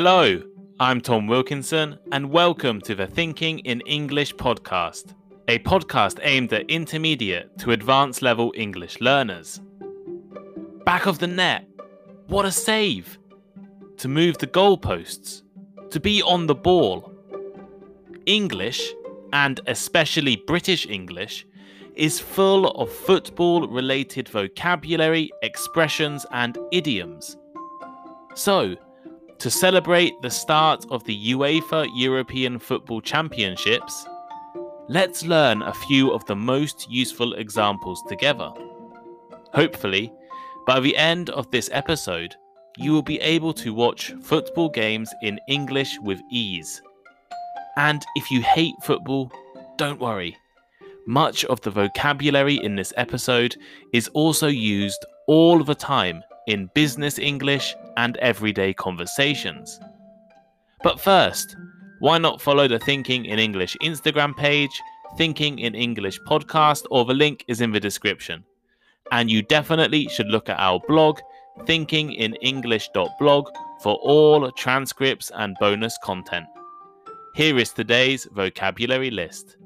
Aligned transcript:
Hello, 0.00 0.40
I'm 0.78 1.00
Tom 1.00 1.26
Wilkinson, 1.26 1.98
and 2.12 2.30
welcome 2.30 2.80
to 2.82 2.94
the 2.94 3.08
Thinking 3.08 3.58
in 3.58 3.80
English 3.80 4.32
podcast, 4.36 5.12
a 5.48 5.58
podcast 5.58 6.20
aimed 6.22 6.52
at 6.52 6.70
intermediate 6.70 7.58
to 7.58 7.72
advanced 7.72 8.22
level 8.22 8.54
English 8.56 9.00
learners. 9.00 9.60
Back 10.84 11.06
of 11.06 11.18
the 11.18 11.26
net, 11.26 11.66
what 12.28 12.44
a 12.44 12.52
save! 12.52 13.18
To 13.96 14.06
move 14.06 14.38
the 14.38 14.46
goalposts, 14.46 15.42
to 15.90 15.98
be 15.98 16.22
on 16.22 16.46
the 16.46 16.54
ball. 16.54 17.12
English, 18.24 18.94
and 19.32 19.60
especially 19.66 20.36
British 20.46 20.86
English, 20.86 21.44
is 21.96 22.20
full 22.20 22.68
of 22.68 22.88
football 22.88 23.66
related 23.66 24.28
vocabulary, 24.28 25.32
expressions, 25.42 26.24
and 26.30 26.56
idioms. 26.70 27.36
So, 28.36 28.76
to 29.38 29.50
celebrate 29.50 30.20
the 30.20 30.30
start 30.30 30.84
of 30.90 31.04
the 31.04 31.32
UEFA 31.32 31.88
European 31.94 32.58
Football 32.58 33.00
Championships, 33.00 34.06
let's 34.88 35.24
learn 35.24 35.62
a 35.62 35.72
few 35.72 36.10
of 36.10 36.24
the 36.26 36.34
most 36.34 36.90
useful 36.90 37.34
examples 37.34 38.02
together. 38.08 38.50
Hopefully, 39.54 40.12
by 40.66 40.80
the 40.80 40.96
end 40.96 41.30
of 41.30 41.48
this 41.52 41.70
episode, 41.72 42.34
you 42.76 42.92
will 42.92 43.02
be 43.02 43.20
able 43.20 43.52
to 43.54 43.72
watch 43.72 44.12
football 44.22 44.68
games 44.68 45.14
in 45.22 45.38
English 45.48 45.98
with 46.00 46.20
ease. 46.32 46.82
And 47.76 48.04
if 48.16 48.32
you 48.32 48.42
hate 48.42 48.74
football, 48.82 49.30
don't 49.76 50.00
worry. 50.00 50.36
Much 51.06 51.44
of 51.44 51.60
the 51.60 51.70
vocabulary 51.70 52.56
in 52.56 52.74
this 52.74 52.92
episode 52.96 53.56
is 53.92 54.08
also 54.08 54.48
used 54.48 55.04
all 55.28 55.62
the 55.62 55.76
time 55.76 56.24
in 56.48 56.70
business 56.74 57.18
English 57.18 57.76
and 57.98 58.16
everyday 58.18 58.72
conversations. 58.72 59.80
But 60.84 61.00
first, 61.00 61.56
why 61.98 62.18
not 62.18 62.40
follow 62.40 62.68
the 62.68 62.78
Thinking 62.78 63.24
in 63.24 63.40
English 63.40 63.76
Instagram 63.82 64.36
page, 64.36 64.80
Thinking 65.16 65.58
in 65.58 65.74
English 65.74 66.20
podcast, 66.20 66.86
or 66.92 67.04
the 67.04 67.14
link 67.14 67.44
is 67.48 67.60
in 67.60 67.72
the 67.72 67.80
description. 67.80 68.44
And 69.10 69.28
you 69.28 69.42
definitely 69.42 70.08
should 70.08 70.28
look 70.28 70.48
at 70.48 70.60
our 70.60 70.80
blog, 70.86 71.18
thinkinginenglish.blog, 71.60 73.48
for 73.82 73.94
all 73.96 74.52
transcripts 74.52 75.32
and 75.34 75.56
bonus 75.58 75.98
content. 76.04 76.46
Here 77.34 77.58
is 77.58 77.72
today's 77.72 78.28
vocabulary 78.32 79.10
list. 79.10 79.56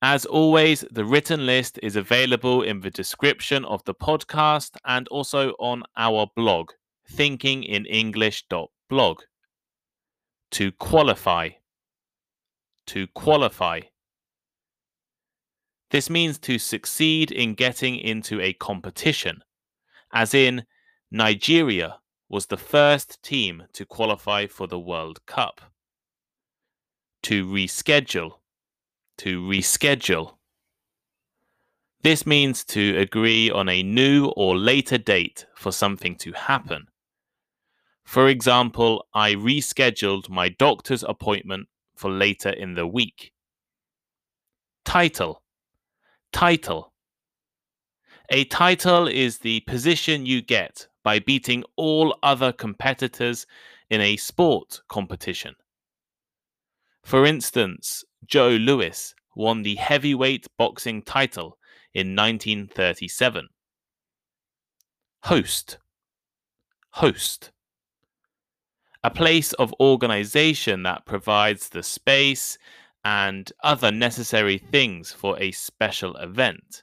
As 0.00 0.24
always, 0.24 0.84
the 0.92 1.04
written 1.04 1.44
list 1.44 1.80
is 1.82 1.96
available 1.96 2.62
in 2.62 2.80
the 2.80 2.90
description 2.90 3.64
of 3.64 3.82
the 3.84 3.94
podcast 3.94 4.76
and 4.84 5.08
also 5.08 5.54
on 5.58 5.82
our 5.96 6.28
blog, 6.36 6.70
thinkinginenglish.blog. 7.12 9.20
To 10.52 10.72
qualify. 10.72 11.48
To 12.86 13.06
qualify. 13.08 13.80
This 15.90 16.08
means 16.08 16.38
to 16.40 16.58
succeed 16.58 17.32
in 17.32 17.54
getting 17.54 17.96
into 17.96 18.40
a 18.40 18.52
competition, 18.52 19.42
as 20.12 20.32
in, 20.32 20.64
Nigeria 21.10 21.98
was 22.28 22.46
the 22.46 22.56
first 22.56 23.20
team 23.22 23.64
to 23.72 23.86
qualify 23.86 24.46
for 24.46 24.68
the 24.68 24.78
World 24.78 25.24
Cup. 25.26 25.60
To 27.24 27.46
reschedule 27.46 28.37
to 29.18 29.42
reschedule. 29.42 30.34
This 32.02 32.26
means 32.26 32.64
to 32.66 32.96
agree 32.98 33.50
on 33.50 33.68
a 33.68 33.82
new 33.82 34.26
or 34.36 34.56
later 34.56 34.98
date 34.98 35.46
for 35.54 35.72
something 35.72 36.16
to 36.16 36.32
happen. 36.32 36.86
For 38.04 38.28
example, 38.28 39.06
I 39.12 39.34
rescheduled 39.34 40.30
my 40.30 40.48
doctor's 40.48 41.02
appointment 41.02 41.68
for 41.96 42.10
later 42.10 42.50
in 42.50 42.74
the 42.74 42.86
week. 42.86 43.32
Title 44.84 45.42
Title 46.32 46.92
A 48.30 48.44
title 48.44 49.08
is 49.08 49.38
the 49.38 49.60
position 49.60 50.24
you 50.24 50.40
get 50.40 50.86
by 51.02 51.18
beating 51.18 51.64
all 51.76 52.16
other 52.22 52.52
competitors 52.52 53.46
in 53.90 54.00
a 54.00 54.16
sport 54.16 54.80
competition. 54.88 55.54
For 57.02 57.26
instance, 57.26 58.04
Joe 58.24 58.50
Louis 58.50 59.14
won 59.34 59.62
the 59.62 59.76
heavyweight 59.76 60.46
boxing 60.56 61.02
title 61.02 61.58
in 61.94 62.14
1937. 62.14 63.48
Host. 65.24 65.78
Host. 66.90 67.52
A 69.04 69.10
place 69.10 69.52
of 69.54 69.74
organization 69.80 70.82
that 70.82 71.06
provides 71.06 71.68
the 71.68 71.82
space 71.82 72.58
and 73.04 73.52
other 73.62 73.92
necessary 73.92 74.58
things 74.58 75.12
for 75.12 75.38
a 75.40 75.52
special 75.52 76.16
event. 76.16 76.82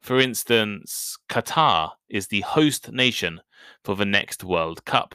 For 0.00 0.20
instance, 0.20 1.18
Qatar 1.28 1.92
is 2.08 2.28
the 2.28 2.42
host 2.42 2.92
nation 2.92 3.40
for 3.82 3.96
the 3.96 4.04
next 4.04 4.44
World 4.44 4.84
Cup. 4.84 5.14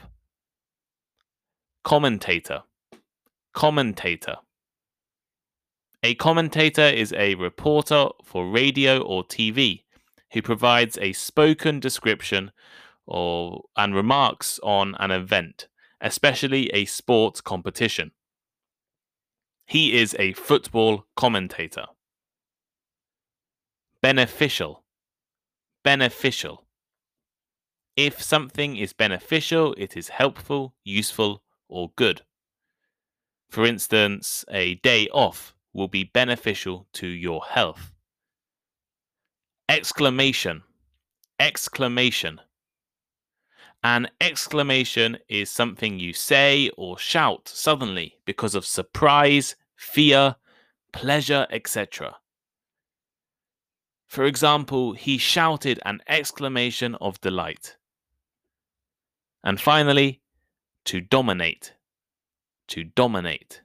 Commentator 1.84 2.64
Commentator. 3.54 4.36
A 6.04 6.16
commentator 6.16 6.82
is 6.82 7.12
a 7.12 7.36
reporter 7.36 8.08
for 8.24 8.50
radio 8.50 9.00
or 9.00 9.22
TV 9.22 9.84
who 10.32 10.42
provides 10.42 10.98
a 11.00 11.12
spoken 11.12 11.78
description 11.78 12.50
or 13.06 13.62
and 13.76 13.94
remarks 13.94 14.58
on 14.64 14.96
an 14.98 15.12
event, 15.12 15.68
especially 16.00 16.68
a 16.70 16.86
sports 16.86 17.40
competition. 17.40 18.10
He 19.64 19.96
is 19.96 20.16
a 20.18 20.32
football 20.32 21.06
commentator. 21.14 21.84
Beneficial. 24.00 24.82
Beneficial. 25.84 26.64
If 27.96 28.20
something 28.20 28.76
is 28.76 28.92
beneficial, 28.92 29.72
it 29.78 29.96
is 29.96 30.08
helpful, 30.08 30.74
useful, 30.82 31.44
or 31.68 31.92
good. 31.94 32.22
For 33.48 33.64
instance, 33.64 34.44
a 34.50 34.74
day 34.76 35.06
off 35.12 35.54
will 35.72 35.88
be 35.88 36.04
beneficial 36.04 36.86
to 36.92 37.06
your 37.06 37.42
health. 37.42 37.92
Exclamation. 39.68 40.62
Exclamation. 41.38 42.40
An 43.82 44.08
exclamation 44.20 45.18
is 45.28 45.50
something 45.50 45.98
you 45.98 46.12
say 46.12 46.70
or 46.76 46.98
shout 46.98 47.48
suddenly 47.48 48.16
because 48.24 48.54
of 48.54 48.64
surprise, 48.64 49.56
fear, 49.74 50.36
pleasure, 50.92 51.46
etc. 51.50 52.16
For 54.06 54.24
example, 54.24 54.92
he 54.92 55.18
shouted 55.18 55.80
an 55.84 56.00
exclamation 56.06 56.94
of 56.96 57.20
delight. 57.20 57.76
And 59.42 59.60
finally, 59.60 60.20
to 60.84 61.00
dominate 61.00 61.74
to 62.72 62.84
dominate. 62.84 63.60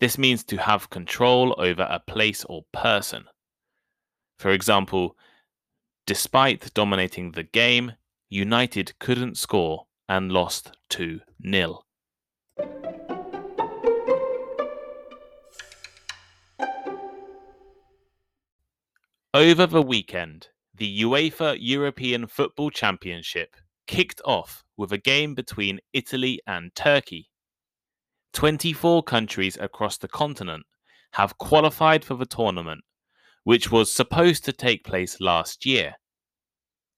This 0.00 0.18
means 0.18 0.44
to 0.44 0.56
have 0.56 0.90
control 0.90 1.54
over 1.58 1.82
a 1.82 2.00
place 2.00 2.44
or 2.44 2.64
person. 2.72 3.24
For 4.38 4.50
example, 4.50 5.16
despite 6.06 6.74
dominating 6.74 7.32
the 7.32 7.44
game, 7.44 7.92
United 8.28 8.98
couldn't 8.98 9.38
score 9.38 9.86
and 10.08 10.32
lost 10.32 10.76
2 10.90 11.20
0. 11.46 11.84
Over 19.32 19.66
the 19.66 19.82
weekend, 19.82 20.48
the 20.76 21.02
UEFA 21.02 21.56
European 21.60 22.26
Football 22.26 22.70
Championship 22.70 23.56
kicked 23.86 24.20
off 24.24 24.64
with 24.76 24.92
a 24.92 24.98
game 24.98 25.34
between 25.34 25.80
Italy 25.92 26.40
and 26.46 26.74
Turkey. 26.74 27.30
24 28.34 29.04
countries 29.04 29.56
across 29.60 29.96
the 29.96 30.08
continent 30.08 30.66
have 31.12 31.38
qualified 31.38 32.04
for 32.04 32.14
the 32.16 32.26
tournament, 32.26 32.82
which 33.44 33.70
was 33.70 33.90
supposed 33.90 34.44
to 34.44 34.52
take 34.52 34.84
place 34.84 35.20
last 35.20 35.64
year. 35.64 35.94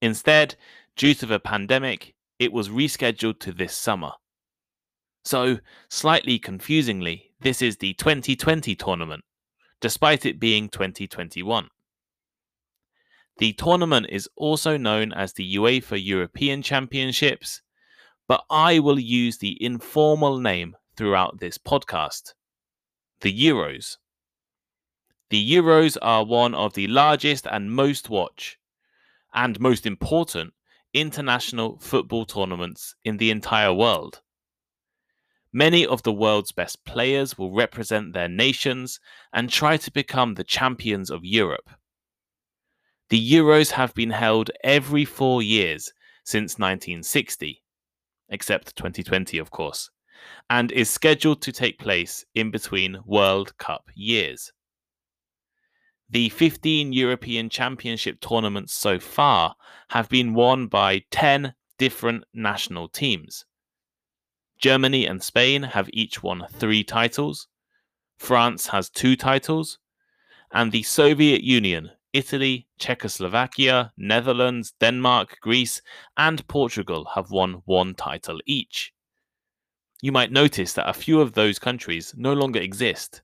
Instead, 0.01 0.57
due 0.97 1.15
to 1.15 1.27
the 1.27 1.39
pandemic, 1.39 2.15
it 2.39 2.53
was 2.53 2.71
rescheduled 2.71 3.39
to 3.41 3.53
this 3.53 3.77
summer. 3.77 4.13
So, 5.25 5.59
slightly 5.91 6.39
confusingly, 6.39 7.33
this 7.41 7.61
is 7.61 7.77
the 7.77 7.93
2020 7.95 8.75
tournament, 8.75 9.23
despite 9.81 10.25
it 10.25 10.41
being 10.41 10.71
2021. 10.71 11.69
The 13.39 13.53
tournament 13.53 14.07
is 14.09 14.29
also 14.37 14.79
known 14.79 15.13
as 15.13 15.35
the 15.35 15.57
UEFA 15.57 16.03
European 16.03 16.63
Championships, 16.63 17.61
but 18.27 18.43
I 18.49 18.79
will 18.79 18.99
use 18.99 19.37
the 19.37 19.63
informal 19.63 20.39
name 20.39 20.77
throughout 20.97 21.41
this 21.41 21.59
podcast 21.59 22.33
the 23.21 23.33
Euros. 23.33 23.97
The 25.31 25.53
Euros 25.53 25.97
are 26.03 26.25
one 26.25 26.55
of 26.55 26.75
the 26.75 26.87
largest 26.87 27.47
and 27.47 27.73
most 27.73 28.11
watched, 28.11 28.59
and 29.35 29.59
most 29.59 29.87
important, 29.87 30.53
international 30.93 31.79
football 31.79 32.25
tournaments 32.25 32.95
in 33.05 33.17
the 33.17 33.31
entire 33.31 33.73
world. 33.73 34.21
Many 35.53 35.87
of 35.87 36.03
the 36.03 36.13
world's 36.13 36.53
best 36.53 36.85
players 36.85 37.39
will 37.39 37.53
represent 37.53 38.13
their 38.13 38.29
nations 38.29 39.01
and 39.33 39.49
try 39.49 39.79
to 39.79 39.91
become 39.91 40.35
the 40.35 40.45
champions 40.45 41.11
of 41.11 41.25
Europe. 41.25 41.71
The 43.09 43.33
Euros 43.33 43.71
have 43.73 43.95
been 43.95 44.11
held 44.11 44.51
every 44.63 45.05
four 45.05 45.43
years 45.43 45.93
since 46.25 46.59
1960, 46.59 47.63
except 48.29 48.77
2020, 48.77 49.39
of 49.39 49.51
course, 49.51 49.91
and 50.51 50.73
is 50.73 50.91
scheduled 50.91 51.43
to 51.43 51.53
take 51.53 51.79
place 51.79 52.25
in 52.35 52.51
between 52.51 52.99
World 53.05 53.57
Cup 53.59 53.91
years. 53.95 54.53
The 56.09 56.29
15 56.29 56.93
European 56.93 57.49
Championship 57.51 58.21
tournaments 58.21 58.73
so 58.73 59.01
far 59.01 59.57
have 59.89 60.09
been 60.09 60.35
won 60.35 60.69
by 60.69 61.05
10 61.11 61.55
different 61.79 62.25
national 62.33 62.89
teams. 62.89 63.45
Germany 64.59 65.05
and 65.07 65.23
Spain 65.23 65.63
have 65.63 65.91
each 65.93 66.23
won 66.23 66.47
three 66.51 66.85
titles, 66.85 67.49
France 68.17 68.69
has 68.69 68.89
two 68.89 69.17
titles, 69.17 69.79
and 70.53 70.73
the 70.73 70.83
Soviet 70.83 71.43
Union 71.43 71.91
Italy, 72.17 72.67
Czechoslovakia, 72.79 73.93
Netherlands, 73.99 74.73
Denmark, 74.81 75.39
Greece, 75.43 75.83
and 76.17 76.47
Portugal 76.49 77.05
have 77.15 77.31
won 77.31 77.61
one 77.67 77.95
title 77.95 78.41
each. 78.47 78.95
You 80.03 80.13
might 80.13 80.31
notice 80.31 80.75
that 80.75 80.89
a 80.89 80.93
few 80.93 81.21
of 81.21 81.33
those 81.33 81.59
countries 81.59 82.15
no 82.17 82.33
longer 82.33 82.61
exist. 82.61 83.23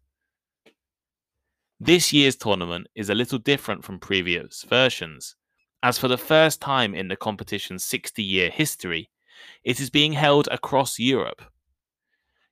This 1.78 2.12
year's 2.12 2.36
tournament 2.36 2.86
is 2.94 3.10
a 3.10 3.14
little 3.14 3.38
different 3.38 3.84
from 3.84 3.98
previous 3.98 4.62
versions, 4.62 5.36
as 5.82 5.98
for 5.98 6.08
the 6.08 6.16
first 6.16 6.60
time 6.60 6.94
in 6.94 7.08
the 7.08 7.16
competition's 7.16 7.84
60 7.84 8.22
year 8.22 8.50
history, 8.50 9.10
it 9.64 9.80
is 9.80 9.90
being 9.90 10.12
held 10.12 10.48
across 10.50 10.98
Europe. 10.98 11.42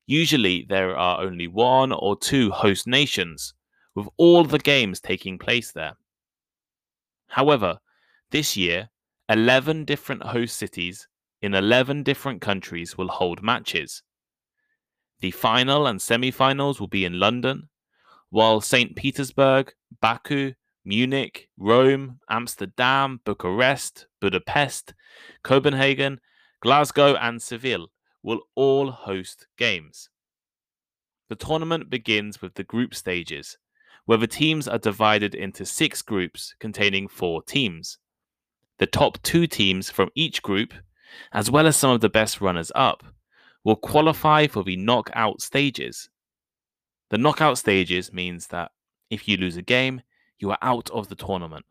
Usually, 0.07 0.67
there 0.69 0.97
are 0.97 1.23
only 1.23 1.47
one 1.47 1.93
or 1.93 2.19
two 2.19 2.51
host 2.51 2.89
nations, 2.89 3.55
with 3.95 4.09
all 4.17 4.45
the 4.45 4.59
games 4.59 5.01
taking 5.01 5.39
place 5.39 5.71
there. 5.71 5.97
However, 7.29 7.79
this 8.31 8.57
year, 8.57 8.91
11 9.29 9.85
different 9.85 10.25
host 10.25 10.57
cities 10.57 11.07
in 11.41 11.55
11 11.55 12.03
different 12.03 12.41
countries 12.41 12.99
will 12.99 13.09
hold 13.09 13.43
matches. 13.43 14.03
The 15.21 15.31
final 15.31 15.87
and 15.87 16.01
semi 16.01 16.31
finals 16.31 16.81
will 16.81 16.89
be 16.89 17.05
in 17.05 17.21
London, 17.21 17.69
while 18.31 18.61
St. 18.61 18.97
Petersburg, 18.97 19.73
Baku, 20.01 20.55
Munich, 20.85 21.49
Rome, 21.59 22.21
Amsterdam, 22.31 23.21
Bucharest, 23.25 24.07
Budapest, 24.21 24.95
Copenhagen, 25.43 26.21
Glasgow, 26.61 27.17
and 27.17 27.43
Seville 27.43 27.89
will 28.23 28.41
all 28.55 28.91
host 28.91 29.47
games. 29.59 30.09
The 31.29 31.37
tournament 31.37 31.91
begins 31.91 32.41
with 32.41 32.55
the 32.55 32.65
group 32.65 32.95
stages, 32.95 33.59
where 34.07 34.19
the 34.19 34.27
teams 34.27 34.67
are 34.67 34.79
divided 34.79 35.35
into 35.35 35.65
six 35.67 36.03
groups 36.03 36.55
containing 36.59 37.09
four 37.09 37.43
teams. 37.43 37.99
The 38.79 38.87
top 38.87 39.23
two 39.23 39.47
teams 39.47 39.91
from 39.91 40.11
each 40.15 40.43
group, 40.43 40.73
as 41.33 41.51
well 41.51 41.67
as 41.67 41.77
some 41.77 41.91
of 41.91 42.01
the 42.01 42.09
best 42.09 42.41
runners 42.41 42.73
up, 42.75 43.05
will 43.65 43.77
qualify 43.77 44.47
for 44.47 44.63
the 44.63 44.77
knockout 44.77 45.41
stages. 45.41 46.09
The 47.11 47.19
knockout 47.19 47.59
stages 47.59 48.13
means 48.13 48.49
that 48.49 48.71
if 49.11 49.27
you 49.29 49.37
lose 49.37 49.57
a 49.57 49.63
game, 49.63 50.03
you 50.39 50.51
are 50.51 50.59
out 50.63 50.91
of 50.91 51.09
the 51.09 51.15
tournament. 51.15 51.67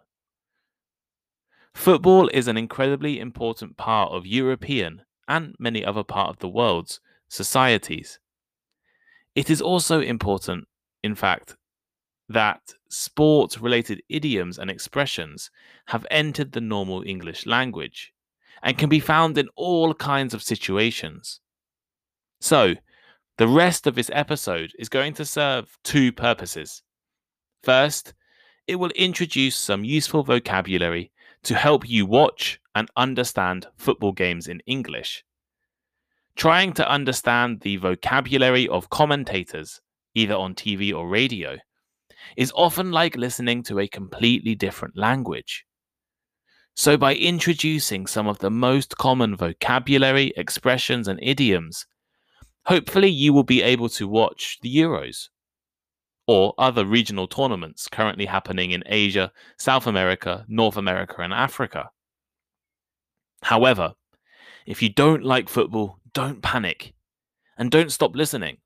Football 1.74 2.30
is 2.34 2.48
an 2.48 2.58
incredibly 2.58 3.20
important 3.20 3.78
part 3.78 4.12
of 4.12 4.28
European 4.28 5.04
and 5.28 5.56
many 5.60 5.86
other 5.86 6.04
parts 6.04 6.32
of 6.32 6.40
the 6.40 6.50
world's 6.50 7.00
societies. 7.30 8.20
It 9.36 9.50
is 9.50 9.62
also 9.62 10.02
important, 10.02 10.68
in 11.04 11.16
fact, 11.16 11.56
that 12.28 12.74
sport 12.90 13.60
related 13.62 14.02
idioms 14.10 14.60
and 14.60 14.70
expressions 14.70 15.50
have 15.88 16.06
entered 16.12 16.52
the 16.52 16.62
normal 16.62 17.04
English 17.06 17.46
language 17.46 18.14
and 18.62 18.78
can 18.78 18.90
be 18.90 19.00
found 19.00 19.38
in 19.38 19.48
all 19.56 19.94
kinds 19.94 20.34
of 20.34 20.44
situations. 20.44 21.40
So, 22.42 22.76
the 23.38 23.48
rest 23.48 23.88
of 23.88 23.96
this 23.96 24.10
episode 24.14 24.74
is 24.80 24.90
going 24.90 25.14
to 25.16 25.26
serve 25.26 25.78
two 25.84 26.12
purposes. 26.12 26.84
First, 27.64 28.14
it 28.68 28.76
will 28.76 28.92
introduce 28.92 29.56
some 29.56 29.84
useful 29.84 30.24
vocabulary 30.24 31.12
to 31.44 31.56
help 31.56 31.88
you 31.88 32.06
watch 32.06 32.60
and 32.76 32.90
understand 32.96 33.68
football 33.76 34.12
games 34.12 34.48
in 34.48 34.62
English. 34.66 35.24
Trying 36.36 36.74
to 36.74 36.90
understand 36.90 37.62
the 37.62 37.78
vocabulary 37.78 38.68
of 38.68 38.90
commentators, 38.90 39.82
either 40.16 40.36
on 40.36 40.56
TV 40.56 40.94
or 40.94 41.10
radio, 41.10 41.58
is 42.38 42.54
often 42.56 42.92
like 42.92 43.18
listening 43.18 43.64
to 43.64 43.80
a 43.80 43.88
completely 43.88 44.56
different 44.56 44.98
language. 44.98 45.66
So, 46.76 46.96
by 46.96 47.16
introducing 47.16 48.08
some 48.08 48.28
of 48.28 48.40
the 48.40 48.50
most 48.50 48.98
common 48.98 49.36
vocabulary, 49.36 50.32
expressions, 50.38 51.10
and 51.10 51.20
idioms, 51.22 51.86
hopefully 52.70 53.10
you 53.10 53.34
will 53.34 53.44
be 53.44 53.64
able 53.64 53.90
to 53.90 54.08
watch 54.08 54.60
the 54.62 54.74
Euros 54.74 55.30
or 56.28 56.54
other 56.60 56.86
regional 56.86 57.28
tournaments 57.28 57.88
currently 57.88 58.28
happening 58.28 58.70
in 58.70 58.84
Asia, 58.86 59.32
South 59.58 59.88
America, 59.88 60.46
North 60.48 60.78
America, 60.78 61.24
and 61.24 61.34
Africa. 61.34 61.90
However, 63.42 63.96
if 64.68 64.84
you 64.84 64.90
don't 64.90 65.24
like 65.24 65.50
football, 65.50 65.98
don't 66.14 66.44
panic 66.44 66.94
and 67.58 67.72
don't 67.72 67.92
stop 67.92 68.16
listening. 68.16 68.58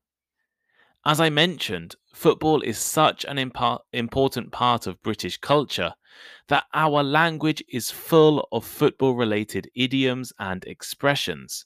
As 1.06 1.18
I 1.18 1.30
mentioned, 1.30 1.96
football 2.12 2.60
is 2.60 2.76
such 2.76 3.24
an 3.24 3.38
important 3.38 4.52
part 4.52 4.86
of 4.86 5.02
British 5.02 5.38
culture 5.38 5.94
that 6.48 6.64
our 6.74 7.02
language 7.02 7.64
is 7.70 7.90
full 7.90 8.46
of 8.52 8.66
football 8.66 9.14
related 9.14 9.70
idioms 9.74 10.30
and 10.38 10.62
expressions. 10.66 11.64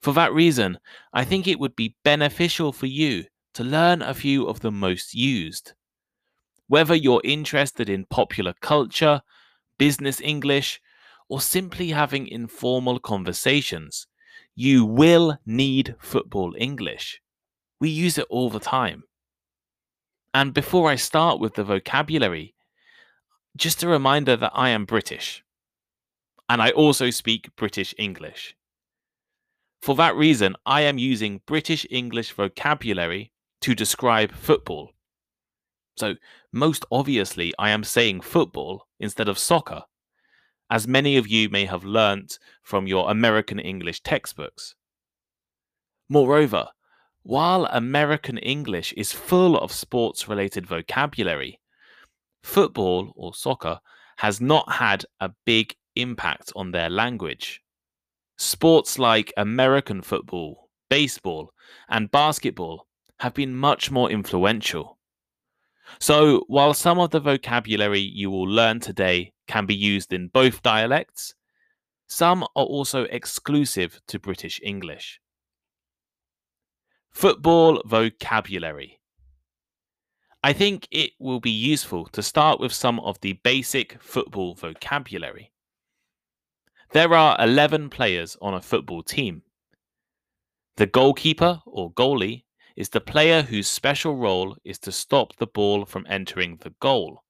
For 0.00 0.12
that 0.14 0.32
reason, 0.32 0.78
I 1.12 1.24
think 1.24 1.46
it 1.46 1.58
would 1.58 1.74
be 1.74 1.96
beneficial 2.04 2.72
for 2.72 2.86
you 2.86 3.24
to 3.54 3.64
learn 3.64 4.02
a 4.02 4.14
few 4.14 4.46
of 4.46 4.60
the 4.60 4.70
most 4.70 5.14
used. 5.14 5.72
Whether 6.68 6.94
you're 6.94 7.22
interested 7.24 7.88
in 7.88 8.04
popular 8.04 8.54
culture, 8.60 9.22
business 9.78 10.20
English, 10.20 10.80
or 11.28 11.40
simply 11.40 11.90
having 11.90 12.28
informal 12.28 12.98
conversations, 13.00 14.06
you 14.54 14.84
will 14.84 15.38
need 15.46 15.94
football 15.98 16.54
English. 16.58 17.20
We 17.80 17.90
use 17.90 18.18
it 18.18 18.26
all 18.28 18.50
the 18.50 18.60
time. 18.60 19.04
And 20.34 20.52
before 20.52 20.90
I 20.90 20.96
start 20.96 21.40
with 21.40 21.54
the 21.54 21.64
vocabulary, 21.64 22.54
just 23.56 23.82
a 23.82 23.88
reminder 23.88 24.36
that 24.36 24.52
I 24.54 24.70
am 24.70 24.84
British. 24.84 25.42
And 26.48 26.62
I 26.62 26.70
also 26.70 27.10
speak 27.10 27.54
British 27.56 27.94
English. 27.98 28.54
For 29.82 29.94
that 29.96 30.16
reason, 30.16 30.56
I 30.66 30.82
am 30.82 30.98
using 30.98 31.40
British 31.46 31.86
English 31.90 32.32
vocabulary 32.32 33.32
to 33.60 33.74
describe 33.74 34.32
football. 34.32 34.90
So, 35.96 36.14
most 36.52 36.84
obviously, 36.90 37.52
I 37.58 37.70
am 37.70 37.84
saying 37.84 38.20
football 38.20 38.86
instead 39.00 39.28
of 39.28 39.38
soccer, 39.38 39.84
as 40.70 40.86
many 40.86 41.16
of 41.16 41.26
you 41.26 41.48
may 41.48 41.64
have 41.64 41.84
learnt 41.84 42.38
from 42.62 42.86
your 42.86 43.10
American 43.10 43.58
English 43.58 44.02
textbooks. 44.02 44.74
Moreover, 46.08 46.68
while 47.22 47.66
American 47.66 48.38
English 48.38 48.92
is 48.94 49.12
full 49.12 49.58
of 49.58 49.72
sports 49.72 50.28
related 50.28 50.66
vocabulary, 50.66 51.60
football 52.42 53.12
or 53.16 53.34
soccer 53.34 53.80
has 54.18 54.40
not 54.40 54.72
had 54.72 55.04
a 55.20 55.30
big 55.44 55.74
impact 55.96 56.52
on 56.56 56.70
their 56.70 56.88
language. 56.88 57.62
Sports 58.38 59.00
like 59.00 59.32
American 59.36 60.00
football, 60.00 60.70
baseball, 60.88 61.52
and 61.88 62.10
basketball 62.10 62.86
have 63.18 63.34
been 63.34 63.56
much 63.56 63.90
more 63.90 64.10
influential. 64.10 64.96
So, 65.98 66.44
while 66.46 66.72
some 66.72 67.00
of 67.00 67.10
the 67.10 67.18
vocabulary 67.18 67.98
you 68.00 68.30
will 68.30 68.48
learn 68.48 68.78
today 68.78 69.32
can 69.48 69.66
be 69.66 69.74
used 69.74 70.12
in 70.12 70.28
both 70.28 70.62
dialects, 70.62 71.34
some 72.06 72.44
are 72.44 72.64
also 72.64 73.04
exclusive 73.04 74.00
to 74.06 74.20
British 74.20 74.60
English. 74.62 75.20
Football 77.10 77.82
vocabulary. 77.86 79.00
I 80.44 80.52
think 80.52 80.86
it 80.92 81.10
will 81.18 81.40
be 81.40 81.50
useful 81.50 82.06
to 82.12 82.22
start 82.22 82.60
with 82.60 82.72
some 82.72 83.00
of 83.00 83.20
the 83.20 83.32
basic 83.42 84.00
football 84.00 84.54
vocabulary. 84.54 85.50
There 86.92 87.12
are 87.12 87.36
11 87.38 87.90
players 87.90 88.38
on 88.40 88.54
a 88.54 88.62
football 88.62 89.02
team. 89.02 89.42
The 90.76 90.86
goalkeeper 90.86 91.60
or 91.66 91.92
goalie 91.92 92.44
is 92.76 92.88
the 92.88 93.00
player 93.00 93.42
whose 93.42 93.68
special 93.68 94.16
role 94.16 94.56
is 94.64 94.78
to 94.80 94.92
stop 94.92 95.36
the 95.36 95.46
ball 95.46 95.84
from 95.84 96.06
entering 96.08 96.56
the 96.56 96.74
goal. 96.80 97.24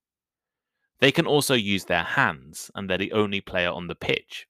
They 1.00 1.10
can 1.10 1.26
also 1.26 1.54
use 1.54 1.84
their 1.84 2.04
hands, 2.04 2.70
and 2.76 2.88
they're 2.88 2.98
the 2.98 3.12
only 3.12 3.40
player 3.40 3.70
on 3.70 3.88
the 3.88 3.96
pitch. 3.96 4.46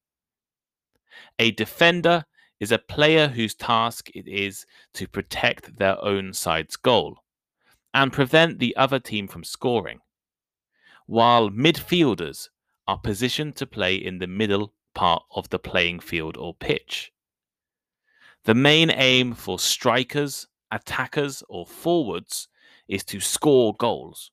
A 1.39 1.53
defender 1.53 2.27
is 2.61 2.71
a 2.71 2.79
player 2.79 3.29
whose 3.29 3.55
task 3.55 4.11
it 4.15 4.29
is 4.29 4.67
to 4.93 5.09
protect 5.09 5.79
their 5.79 6.03
own 6.05 6.35
side's 6.35 6.77
goal 6.77 7.17
and 7.95 8.13
prevent 8.13 8.59
the 8.59 8.77
other 8.77 8.99
team 8.99 9.27
from 9.27 9.43
scoring, 9.43 10.01
while 11.07 11.49
midfielders 11.49 12.49
are 12.87 12.99
positioned 12.99 13.57
to 13.57 13.67
play 13.67 13.95
in 13.95 14.19
the 14.19 14.27
middle 14.27 14.75
part 14.99 15.23
of 15.31 15.49
the 15.51 15.61
playing 15.61 16.01
field 16.01 16.37
or 16.37 16.53
pitch. 16.53 17.13
The 18.47 18.55
main 18.55 18.91
aim 18.91 19.33
for 19.33 19.57
strikers, 19.57 20.49
attackers, 20.73 21.41
or 21.49 21.65
forwards 21.65 22.49
is 22.89 23.05
to 23.05 23.21
score 23.21 23.77
goals. 23.79 24.33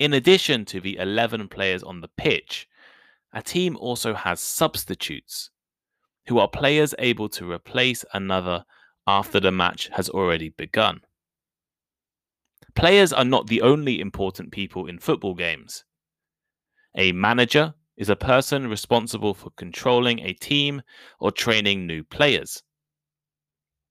In 0.00 0.12
addition 0.12 0.64
to 0.64 0.80
the 0.80 0.96
11 0.96 1.46
players 1.46 1.84
on 1.84 2.00
the 2.00 2.08
pitch, 2.08 2.66
a 3.32 3.40
team 3.40 3.76
also 3.76 4.12
has 4.12 4.40
substitutes, 4.40 5.50
who 6.26 6.40
are 6.40 6.48
players 6.48 6.92
able 6.98 7.28
to 7.28 7.48
replace 7.48 8.04
another 8.12 8.64
after 9.06 9.38
the 9.38 9.52
match 9.52 9.88
has 9.92 10.08
already 10.08 10.48
begun. 10.48 11.00
Players 12.74 13.12
are 13.12 13.24
not 13.24 13.46
the 13.46 13.62
only 13.62 14.00
important 14.00 14.50
people 14.50 14.88
in 14.88 14.98
football 14.98 15.34
games. 15.34 15.84
A 16.96 17.12
manager 17.12 17.74
is 17.96 18.08
a 18.08 18.16
person 18.16 18.68
responsible 18.68 19.34
for 19.34 19.50
controlling 19.56 20.20
a 20.20 20.32
team 20.32 20.82
or 21.20 21.30
training 21.30 21.86
new 21.86 22.02
players. 22.02 22.62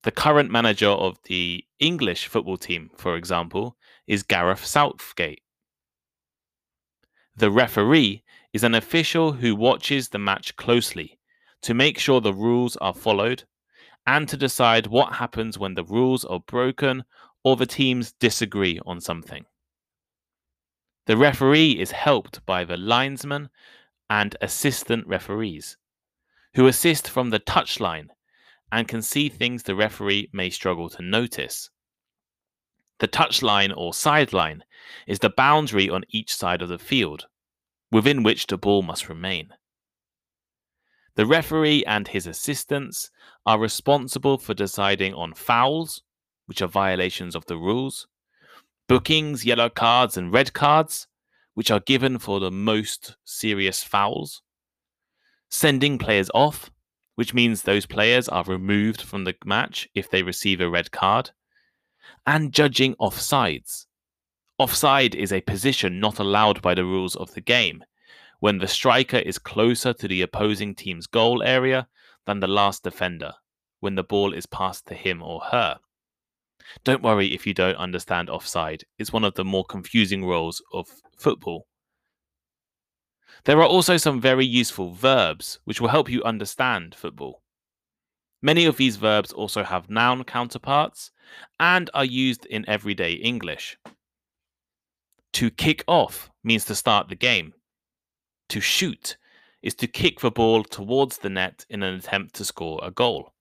The 0.04 0.12
current 0.12 0.50
manager 0.50 0.90
of 0.90 1.20
the 1.26 1.64
English 1.80 2.28
football 2.28 2.58
team, 2.58 2.90
for 2.98 3.16
example, 3.16 3.78
is 4.08 4.24
Gareth 4.24 4.66
Southgate. 4.66 5.44
The 7.36 7.52
referee 7.52 8.24
is 8.52 8.64
an 8.64 8.76
official 8.76 9.34
who 9.34 9.56
watches 9.56 10.10
the 10.10 10.20
match 10.20 10.56
closely 10.56 11.20
to 11.62 11.74
make 11.74 12.00
sure 12.00 12.20
the 12.20 12.34
rules 12.34 12.76
are 12.78 12.94
followed 12.94 13.44
and 14.08 14.28
to 14.28 14.36
decide 14.36 14.88
what 14.88 15.14
happens 15.14 15.60
when 15.60 15.76
the 15.76 15.84
rules 15.84 16.26
are 16.26 16.40
broken 16.40 17.04
or 17.44 17.56
the 17.56 17.66
teams 17.66 18.12
disagree 18.14 18.80
on 18.86 19.00
something. 19.00 19.46
The 21.06 21.18
referee 21.18 21.80
is 21.80 21.92
helped 21.92 22.46
by 22.46 22.64
the 22.64 22.78
linesman 22.78 23.50
and 24.12 24.36
assistant 24.42 25.08
referees, 25.08 25.78
who 26.56 26.68
assist 26.68 27.10
from 27.10 27.30
the 27.30 27.40
touchline 27.40 28.08
and 28.70 28.86
can 28.86 29.02
see 29.02 29.30
things 29.30 29.64
the 29.64 29.74
referee 29.74 30.30
may 30.34 30.50
struggle 30.50 30.90
to 30.90 31.02
notice. 31.02 31.70
The 33.00 33.08
touchline 33.08 33.74
or 33.74 33.94
sideline 33.94 34.66
is 35.08 35.20
the 35.20 35.30
boundary 35.30 35.90
on 35.90 36.04
each 36.10 36.36
side 36.36 36.62
of 36.62 36.68
the 36.68 36.78
field, 36.78 37.28
within 37.90 38.22
which 38.22 38.48
the 38.48 38.58
ball 38.58 38.82
must 38.82 39.08
remain. 39.08 39.54
The 41.16 41.26
referee 41.26 41.86
and 41.86 42.10
his 42.10 42.28
assistants 42.28 43.12
are 43.46 43.58
responsible 43.58 44.38
for 44.38 44.54
deciding 44.54 45.14
on 45.14 45.34
fouls, 45.36 46.02
which 46.48 46.62
are 46.62 46.68
violations 46.68 47.34
of 47.34 47.46
the 47.46 47.56
rules, 47.58 48.08
bookings, 48.90 49.46
yellow 49.46 49.70
cards, 49.70 50.18
and 50.18 50.34
red 50.34 50.52
cards, 50.52 51.08
which 51.54 51.72
are 51.72 51.80
given 51.82 52.18
for 52.18 52.40
the 52.40 52.52
most 52.52 53.16
serious 53.26 53.84
fouls, 53.84 54.42
sending 55.50 55.98
players 55.98 56.30
off, 56.34 56.72
which 57.16 57.34
means 57.34 57.62
those 57.62 57.86
players 57.86 58.30
are 58.30 58.44
removed 58.46 59.02
from 59.02 59.24
the 59.26 59.36
match 59.46 59.88
if 59.94 60.10
they 60.10 60.24
receive 60.24 60.62
a 60.62 60.70
red 60.70 60.92
card, 60.92 61.32
and 62.26 62.54
judging 62.54 62.96
offsides. 62.96 63.86
Offside 64.58 65.16
is 65.16 65.34
a 65.34 65.42
position 65.42 66.00
not 66.00 66.20
allowed 66.20 66.62
by 66.62 66.74
the 66.74 66.86
rules 66.86 67.16
of 67.16 67.34
the 67.34 67.42
game, 67.42 67.84
when 68.40 68.58
the 68.58 68.68
striker 68.68 69.18
is 69.18 69.38
closer 69.38 69.94
to 69.94 70.08
the 70.08 70.22
opposing 70.22 70.74
team's 70.74 71.08
goal 71.08 71.44
area 71.44 71.88
than 72.26 72.40
the 72.40 72.48
last 72.48 72.84
defender, 72.84 73.34
when 73.80 73.96
the 73.96 74.04
ball 74.04 74.34
is 74.34 74.46
passed 74.46 74.86
to 74.88 74.94
him 74.94 75.22
or 75.22 75.42
her. 75.52 75.80
Don't 76.84 77.04
worry 77.04 77.34
if 77.34 77.46
you 77.46 77.54
don't 77.54 77.76
understand 77.76 78.30
offside, 78.30 78.84
it's 78.98 79.14
one 79.14 79.24
of 79.24 79.36
the 79.36 79.46
more 79.46 79.66
confusing 79.66 80.26
rules 80.26 80.62
of 80.74 80.88
football. 81.18 81.68
There 83.46 83.60
are 83.60 83.68
also 83.68 83.98
some 83.98 84.22
very 84.22 84.46
useful 84.46 84.92
verbs 84.92 85.60
which 85.66 85.82
will 85.82 85.90
help 85.90 86.10
you 86.10 86.24
understand 86.24 86.96
football. 86.96 87.42
Many 88.42 88.66
of 88.66 88.78
these 88.78 88.98
verbs 88.98 89.32
also 89.32 89.64
have 89.64 89.90
noun 89.90 90.24
counterparts 90.24 91.12
and 91.60 91.90
are 91.94 92.06
used 92.06 92.46
in 92.46 92.68
everyday 92.68 93.14
English. 93.14 93.78
To 95.34 95.50
kick 95.50 95.84
off 95.88 96.30
means 96.44 96.66
to 96.66 96.76
start 96.76 97.08
the 97.08 97.16
game. 97.16 97.54
To 98.50 98.60
shoot 98.60 99.18
is 99.62 99.76
to 99.76 99.88
kick 99.88 100.20
the 100.20 100.32
ball 100.32 100.64
towards 100.64 101.18
the 101.18 101.30
net 101.30 101.66
in 101.70 101.84
an 101.84 101.96
attempt 101.96 102.36
to 102.36 102.46
score 102.46 102.80
a 102.84 102.92
goal. 102.92 103.34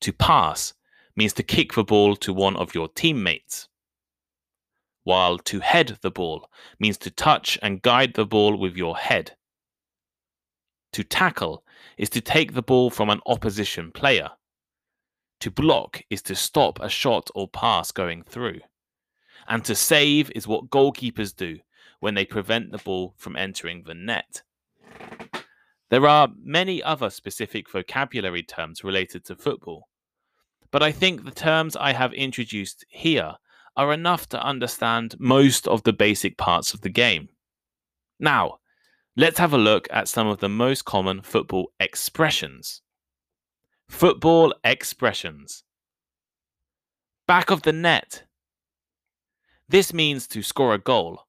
To 0.00 0.12
pass 0.12 0.74
means 1.16 1.32
to 1.34 1.42
kick 1.42 1.72
the 1.72 1.84
ball 1.84 2.14
to 2.16 2.32
one 2.32 2.56
of 2.56 2.74
your 2.74 2.88
teammates 2.88 3.68
while 5.06 5.38
to 5.38 5.60
head 5.60 5.96
the 6.02 6.10
ball 6.10 6.50
means 6.80 6.98
to 6.98 7.12
touch 7.12 7.56
and 7.62 7.80
guide 7.80 8.14
the 8.14 8.26
ball 8.26 8.56
with 8.56 8.76
your 8.76 8.96
head. 8.96 9.36
To 10.94 11.04
tackle 11.04 11.62
is 11.96 12.10
to 12.10 12.20
take 12.20 12.54
the 12.54 12.62
ball 12.62 12.90
from 12.90 13.08
an 13.10 13.20
opposition 13.26 13.92
player. 13.92 14.30
To 15.40 15.50
block 15.52 16.02
is 16.10 16.22
to 16.22 16.34
stop 16.34 16.80
a 16.80 16.88
shot 16.88 17.30
or 17.36 17.46
pass 17.46 17.92
going 17.92 18.24
through. 18.24 18.58
And 19.46 19.64
to 19.66 19.76
save 19.76 20.28
is 20.34 20.48
what 20.48 20.70
goalkeepers 20.70 21.36
do 21.36 21.60
when 22.00 22.14
they 22.14 22.24
prevent 22.24 22.72
the 22.72 22.78
ball 22.78 23.14
from 23.16 23.36
entering 23.36 23.84
the 23.84 23.94
net. 23.94 24.42
There 25.88 26.08
are 26.08 26.30
many 26.42 26.82
other 26.82 27.10
specific 27.10 27.70
vocabulary 27.70 28.42
terms 28.42 28.82
related 28.82 29.24
to 29.26 29.36
football, 29.36 29.86
but 30.76 30.82
I 30.82 30.92
think 30.92 31.24
the 31.24 31.30
terms 31.30 31.74
I 31.74 31.94
have 31.94 32.12
introduced 32.12 32.84
here 32.90 33.36
are 33.78 33.94
enough 33.94 34.28
to 34.28 34.42
understand 34.42 35.14
most 35.18 35.66
of 35.66 35.84
the 35.84 35.92
basic 35.94 36.36
parts 36.36 36.74
of 36.74 36.82
the 36.82 36.90
game. 36.90 37.30
Now, 38.20 38.58
let's 39.16 39.38
have 39.38 39.54
a 39.54 39.56
look 39.56 39.88
at 39.90 40.06
some 40.06 40.26
of 40.26 40.40
the 40.40 40.50
most 40.50 40.84
common 40.84 41.22
football 41.22 41.70
expressions. 41.80 42.82
Football 43.88 44.52
expressions. 44.64 45.64
Back 47.26 47.50
of 47.50 47.62
the 47.62 47.72
net. 47.72 48.24
This 49.70 49.94
means 49.94 50.26
to 50.26 50.42
score 50.42 50.74
a 50.74 50.78
goal, 50.78 51.22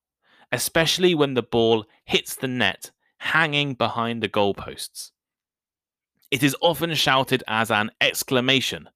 especially 0.52 1.16
when 1.16 1.36
the 1.36 1.42
ball 1.42 1.86
hits 2.04 2.36
the 2.36 2.50
net 2.50 2.92
hanging 3.20 3.76
behind 3.76 4.22
the 4.22 4.28
goalposts. 4.28 5.12
It 6.32 6.44
is 6.44 6.54
often 6.60 6.94
shouted 6.96 7.46
as 7.48 7.72
an 7.72 7.92
exclamation, 8.02 8.90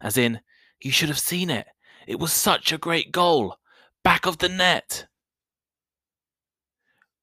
as 0.00 0.16
in, 0.16 0.40
you 0.80 0.90
should 0.90 1.08
have 1.08 1.18
seen 1.18 1.50
it. 1.50 1.66
It 2.06 2.18
was 2.18 2.32
such 2.32 2.72
a 2.72 2.78
great 2.78 3.12
goal. 3.12 3.56
Back 4.02 4.26
of 4.26 4.38
the 4.38 4.48
net. 4.48 5.06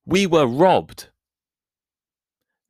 We 0.06 0.28
were 0.28 0.46
robbed. 0.46 1.10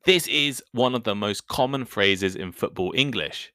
This 0.06 0.28
is 0.28 0.64
one 0.72 0.94
of 0.94 1.04
the 1.04 1.16
most 1.16 1.48
common 1.48 1.84
phrases 1.86 2.36
in 2.36 2.52
football 2.52 2.94
English, 2.96 3.52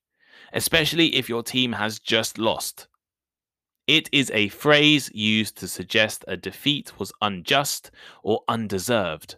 especially 0.52 1.14
if 1.14 1.28
your 1.28 1.42
team 1.42 1.72
has 1.72 2.00
just 2.00 2.38
lost. 2.38 2.88
It 3.86 4.08
is 4.12 4.30
a 4.34 4.48
phrase 4.48 5.10
used 5.14 5.56
to 5.58 5.68
suggest 5.68 6.24
a 6.28 6.36
defeat 6.36 6.98
was 6.98 7.12
unjust 7.22 7.90
or 8.22 8.42
undeserved, 8.48 9.36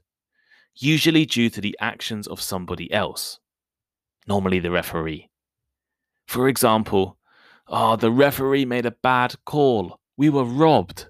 usually 0.75 1.26
due 1.26 1.50
to 1.50 1.61
the 1.61 1.76
actions 1.81 2.26
of 2.26 2.40
somebody 2.40 2.92
else, 2.92 3.40
normally 4.26 4.59
the 4.59 4.71
referee. 4.71 5.28
For 6.33 6.49
example, 6.49 7.19
Oh, 7.67 7.97
the 7.97 8.11
referee 8.11 8.65
made 8.65 8.87
a 8.87 8.91
bad 9.03 9.35
call. 9.45 10.01
We 10.17 10.31
were 10.31 10.47
robbed. 10.47 11.09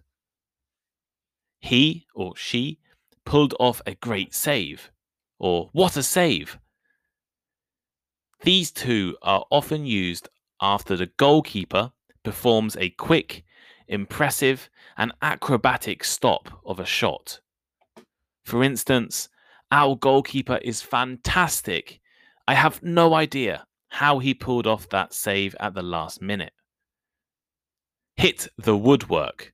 He 1.60 2.08
or 2.12 2.34
she 2.36 2.80
pulled 3.24 3.54
off 3.60 3.80
a 3.86 3.94
great 3.94 4.34
save. 4.34 4.90
Or 5.38 5.70
what 5.70 5.96
a 5.96 6.02
save. 6.02 6.58
These 8.42 8.72
two 8.72 9.16
are 9.22 9.46
often 9.48 9.86
used 9.86 10.28
after 10.60 10.96
the 10.96 11.12
goalkeeper 11.16 11.92
performs 12.24 12.76
a 12.76 12.90
quick, 12.90 13.44
impressive, 13.86 14.68
and 14.96 15.12
acrobatic 15.22 16.02
stop 16.02 16.60
of 16.66 16.80
a 16.80 16.84
shot. 16.84 17.38
For 18.42 18.64
instance, 18.64 19.28
our 19.70 19.94
goalkeeper 19.94 20.58
is 20.62 20.82
fantastic. 20.82 22.00
I 22.48 22.54
have 22.54 22.82
no 22.82 23.14
idea 23.14 23.68
how 23.92 24.18
he 24.20 24.32
pulled 24.32 24.66
off 24.66 24.88
that 24.88 25.12
save 25.12 25.54
at 25.60 25.74
the 25.74 25.82
last 25.82 26.22
minute. 26.22 26.54
Hit 28.16 28.48
the 28.56 28.74
woodwork. 28.74 29.52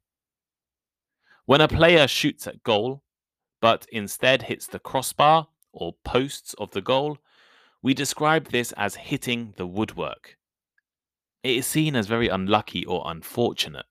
When 1.45 1.61
a 1.61 1.67
player 1.67 2.07
shoots 2.07 2.47
at 2.47 2.63
goal, 2.63 3.03
but 3.61 3.87
instead 3.91 4.43
hits 4.43 4.69
the 4.69 4.79
crossbar 4.79 5.49
or 5.73 5.95
posts 6.05 6.55
of 6.55 6.71
the 6.71 6.81
goal, 6.81 7.19
we 7.83 7.95
describe 7.95 8.51
this 8.51 8.71
as 8.77 8.95
hitting 8.95 9.55
the 9.57 9.67
woodwork. 9.67 10.37
It 11.43 11.57
is 11.57 11.67
seen 11.67 11.97
as 11.97 12.07
very 12.07 12.29
unlucky 12.29 12.85
or 12.87 13.03
unfortunate. 13.07 13.87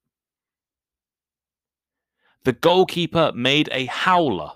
The 2.46 2.54
goalkeeper 2.54 3.34
made 3.36 3.68
a 3.74 3.88
howler. 3.88 4.52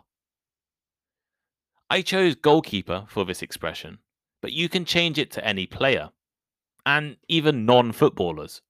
I 1.89 2.01
chose 2.01 2.35
goalkeeper 2.35 3.03
for 3.09 3.25
this 3.25 3.41
expression, 3.41 3.99
but 4.41 4.51
you 4.51 4.67
can 4.67 4.85
change 4.85 5.17
it 5.17 5.31
to 5.31 5.45
any 5.45 5.65
player, 5.65 6.09
and 6.85 7.17
even 7.27 7.65
non 7.65 7.91
footballers. 7.91 8.61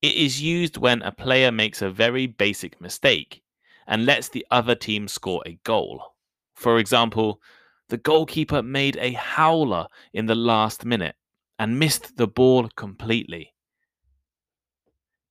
It 0.00 0.14
is 0.14 0.40
used 0.40 0.76
when 0.76 1.02
a 1.02 1.10
player 1.10 1.50
makes 1.50 1.82
a 1.82 1.90
very 1.90 2.26
basic 2.26 2.80
mistake 2.80 3.42
and 3.86 4.06
lets 4.06 4.28
the 4.28 4.46
other 4.50 4.74
team 4.74 5.08
score 5.08 5.42
a 5.44 5.58
goal. 5.64 6.14
For 6.54 6.78
example, 6.78 7.40
the 7.88 7.96
goalkeeper 7.96 8.62
made 8.62 8.96
a 8.96 9.12
howler 9.12 9.86
in 10.12 10.26
the 10.26 10.34
last 10.34 10.84
minute 10.84 11.16
and 11.58 11.78
missed 11.78 12.16
the 12.16 12.28
ball 12.28 12.68
completely. 12.76 13.54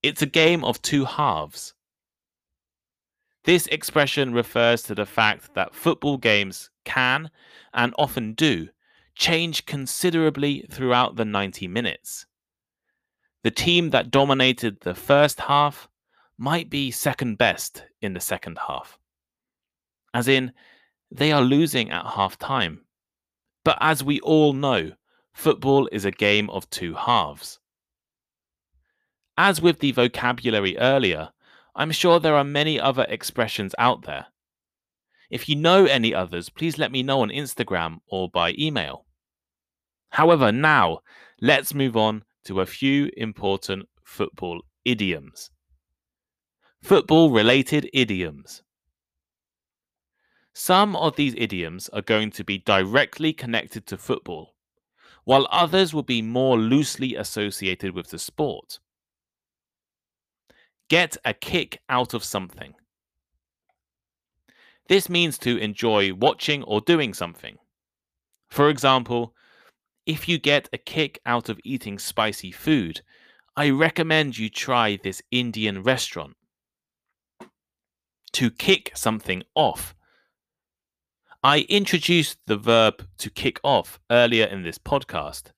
It's 0.02 0.22
a 0.22 0.26
game 0.26 0.64
of 0.64 0.82
two 0.82 1.04
halves. 1.04 1.74
This 3.44 3.66
expression 3.68 4.34
refers 4.34 4.82
to 4.82 4.94
the 4.94 5.06
fact 5.06 5.54
that 5.54 5.74
football 5.74 6.18
games 6.18 6.70
can, 6.84 7.30
and 7.72 7.94
often 7.96 8.34
do, 8.34 8.68
change 9.18 9.66
considerably 9.66 10.64
throughout 10.70 11.16
the 11.16 11.24
90 11.24 11.66
minutes. 11.66 12.24
The 13.42 13.50
team 13.50 13.90
that 13.90 14.12
dominated 14.12 14.80
the 14.80 14.94
first 14.94 15.40
half 15.40 15.88
might 16.38 16.70
be 16.70 16.92
second 16.92 17.36
best 17.36 17.84
in 18.00 18.14
the 18.14 18.20
second 18.20 18.58
half. 18.68 18.96
As 20.14 20.28
in, 20.28 20.52
they 21.10 21.32
are 21.32 21.42
losing 21.42 21.90
at 21.90 22.06
half 22.06 22.38
time. 22.38 22.82
But 23.64 23.76
as 23.80 24.04
we 24.04 24.20
all 24.20 24.52
know, 24.52 24.92
football 25.32 25.88
is 25.90 26.04
a 26.04 26.12
game 26.12 26.48
of 26.50 26.70
two 26.70 26.94
halves. 26.94 27.58
As 29.36 29.60
with 29.60 29.80
the 29.80 29.92
vocabulary 29.92 30.78
earlier, 30.78 31.30
I'm 31.74 31.90
sure 31.90 32.20
there 32.20 32.36
are 32.36 32.44
many 32.44 32.78
other 32.78 33.06
expressions 33.08 33.74
out 33.78 34.02
there. 34.02 34.26
If 35.28 35.48
you 35.48 35.56
know 35.56 35.86
any 35.86 36.14
others, 36.14 36.48
please 36.48 36.78
let 36.78 36.92
me 36.92 37.02
know 37.02 37.20
on 37.20 37.30
Instagram 37.30 37.98
or 38.06 38.30
by 38.30 38.54
email. 38.56 39.06
However, 40.10 40.52
now 40.52 41.00
let's 41.40 41.74
move 41.74 41.96
on 41.96 42.24
to 42.44 42.60
a 42.60 42.66
few 42.66 43.10
important 43.16 43.88
football 44.04 44.62
idioms. 44.84 45.50
Football 46.82 47.30
related 47.30 47.90
idioms. 47.92 48.62
Some 50.54 50.96
of 50.96 51.16
these 51.16 51.34
idioms 51.36 51.88
are 51.90 52.02
going 52.02 52.30
to 52.32 52.44
be 52.44 52.58
directly 52.58 53.32
connected 53.32 53.86
to 53.86 53.96
football, 53.96 54.54
while 55.24 55.46
others 55.50 55.92
will 55.92 56.02
be 56.02 56.22
more 56.22 56.58
loosely 56.58 57.14
associated 57.14 57.94
with 57.94 58.10
the 58.10 58.18
sport. 58.18 58.78
Get 60.88 61.16
a 61.24 61.34
kick 61.34 61.80
out 61.88 62.14
of 62.14 62.24
something. 62.24 62.74
This 64.88 65.10
means 65.10 65.36
to 65.38 65.58
enjoy 65.58 66.14
watching 66.14 66.62
or 66.62 66.80
doing 66.80 67.12
something. 67.12 67.58
For 68.48 68.70
example, 68.70 69.34
if 70.08 70.26
you 70.26 70.38
get 70.38 70.70
a 70.72 70.78
kick 70.78 71.20
out 71.26 71.50
of 71.50 71.60
eating 71.64 71.98
spicy 71.98 72.50
food, 72.50 73.02
I 73.54 73.68
recommend 73.68 74.38
you 74.38 74.48
try 74.48 74.96
this 74.96 75.20
Indian 75.30 75.82
restaurant. 75.82 76.34
To 78.32 78.50
kick 78.50 78.92
something 78.94 79.42
off. 79.54 79.94
I 81.44 81.66
introduced 81.68 82.38
the 82.46 82.56
verb 82.56 83.06
to 83.18 83.28
kick 83.28 83.60
off 83.62 84.00
earlier 84.10 84.46
in 84.46 84.62
this 84.62 84.78
podcast, 84.78 85.52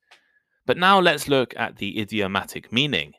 but 0.67 0.77
now 0.77 0.99
let's 0.99 1.29
look 1.29 1.55
at 1.57 1.77
the 1.77 2.01
idiomatic 2.01 2.73
meaning. 2.73 3.13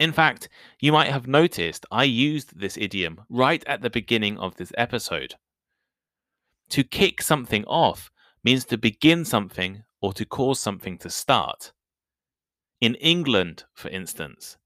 In 0.00 0.12
fact, 0.12 0.48
you 0.80 0.90
might 0.90 1.12
have 1.12 1.28
noticed 1.28 1.86
I 1.92 2.04
used 2.04 2.58
this 2.58 2.76
idiom 2.76 3.20
right 3.28 3.64
at 3.66 3.82
the 3.82 3.90
beginning 3.90 4.36
of 4.38 4.56
this 4.56 4.72
episode. 4.76 5.36
To 6.70 6.82
kick 6.82 7.22
something 7.22 7.64
off 7.66 8.10
means 8.42 8.64
to 8.66 8.76
begin 8.76 9.24
something 9.24 9.84
or 10.00 10.12
to 10.12 10.24
cause 10.24 10.60
something 10.60 10.98
to 10.98 11.10
start. 11.10 11.72
In 12.80 12.94
England, 12.96 13.64
for 13.74 13.88
instance, 13.88 14.56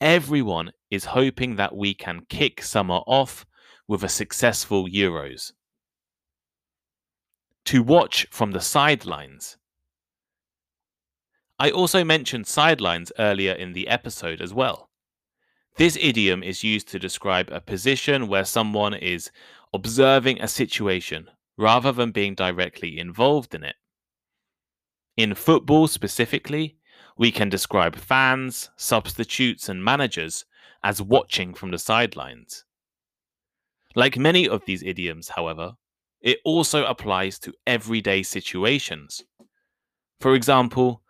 everyone 0.00 0.72
is 0.90 1.06
hoping 1.06 1.56
that 1.56 1.74
we 1.74 1.94
can 1.94 2.26
kick 2.28 2.62
summer 2.62 3.00
off 3.06 3.46
with 3.88 4.04
a 4.04 4.08
successful 4.08 4.86
Euros. 4.86 5.52
To 7.66 7.82
watch 7.82 8.26
from 8.30 8.52
the 8.52 8.60
sidelines 8.60 9.56
I 11.58 11.70
also 11.70 12.04
mentioned 12.04 12.46
sidelines 12.46 13.12
earlier 13.18 13.52
in 13.52 13.72
the 13.72 13.88
episode 13.88 14.42
as 14.42 14.52
well. 14.52 14.90
This 15.76 15.96
idiom 15.98 16.42
is 16.42 16.62
used 16.62 16.88
to 16.88 16.98
describe 16.98 17.48
a 17.50 17.62
position 17.62 18.28
where 18.28 18.44
someone 18.44 18.92
is 18.92 19.30
observing 19.72 20.40
a 20.40 20.48
situation 20.48 21.30
rather 21.56 21.92
than 21.92 22.10
being 22.10 22.34
directly 22.34 22.98
involved 22.98 23.54
in 23.54 23.64
it. 23.64 23.76
In 25.16 25.34
football 25.34 25.88
specifically, 25.88 26.76
we 27.16 27.30
can 27.30 27.48
describe 27.48 27.96
fans, 27.96 28.70
substitutes, 28.76 29.68
and 29.68 29.82
managers 29.82 30.44
as 30.84 31.00
watching 31.00 31.54
from 31.54 31.70
the 31.70 31.78
sidelines. 31.78 32.64
Like 33.94 34.18
many 34.18 34.46
of 34.46 34.64
these 34.66 34.82
idioms, 34.82 35.30
however, 35.30 35.72
it 36.20 36.38
also 36.44 36.84
applies 36.84 37.38
to 37.40 37.54
everyday 37.66 38.22
situations. 38.22 39.24
For 40.20 40.34
example, 40.34 41.02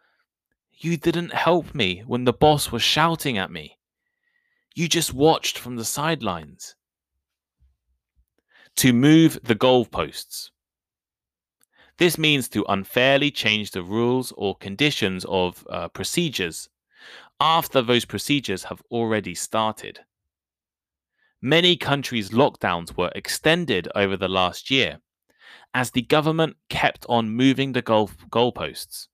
you 0.73 0.97
didn't 0.97 1.33
help 1.33 1.75
me 1.75 2.05
when 2.07 2.25
the 2.25 2.33
boss 2.33 2.71
was 2.71 2.83
shouting 2.83 3.39
at 3.39 3.51
me. 3.51 3.79
You 4.75 4.89
just 4.89 5.15
watched 5.15 5.59
from 5.59 5.77
the 5.77 5.85
sidelines. 5.85 6.77
To 8.77 8.93
move 8.93 9.41
the 9.43 9.55
goalposts. 9.55 10.51
This 11.99 12.19
means 12.19 12.49
to 12.51 12.65
unfairly 12.69 13.31
change 13.31 13.71
the 13.71 13.83
rules 13.83 14.33
or 14.37 14.57
conditions 14.57 15.25
of 15.29 15.67
uh, 15.71 15.89
procedures 15.89 16.69
after 17.41 17.83
those 17.83 18.05
procedures 18.05 18.65
have 18.65 18.83
already 18.91 19.35
started. 19.35 20.01
Many 21.41 21.77
countries' 21.77 22.31
lockdowns 22.31 22.97
were 22.97 23.13
extended 23.15 23.89
over 23.95 24.17
the 24.17 24.29
last 24.29 24.71
year 24.71 25.01
as 25.75 25.91
the 25.91 26.03
government 26.03 26.57
kept 26.69 27.05
on 27.09 27.31
moving 27.31 27.73
the 27.73 27.83
goal 27.83 28.11
goalposts 28.31 29.09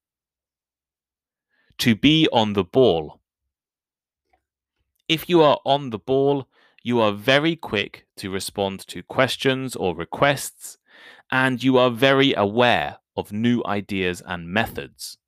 to 1.78 1.96
be 1.96 2.28
on 2.32 2.52
the 2.52 2.64
ball. 2.64 3.20
If 5.08 5.28
you 5.28 5.42
are 5.42 5.58
on 5.64 5.90
the 5.90 5.98
ball, 5.98 6.46
you 6.84 7.00
are 7.00 7.12
very 7.12 7.56
quick 7.56 8.06
to 8.16 8.30
respond 8.30 8.86
to 8.88 9.02
questions 9.02 9.74
or 9.74 9.96
requests, 9.96 10.78
and 11.30 11.62
you 11.62 11.78
are 11.78 11.90
very 11.90 12.34
aware 12.34 12.98
of 13.16 13.32
new 13.32 13.62
ideas 13.66 14.22
and 14.24 14.48
methods. 14.48 15.18